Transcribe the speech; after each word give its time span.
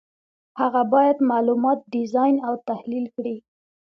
هغه 0.59 0.81
باید 0.93 1.17
معلومات 1.31 1.79
ډیزاین 1.93 2.35
او 2.47 2.53
تحلیل 2.69 3.05
کړي. 3.15 3.35